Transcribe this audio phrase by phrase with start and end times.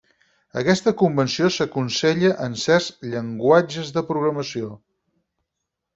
[0.61, 4.75] Aquesta convenció s'aconsella en certs llenguatges de programació.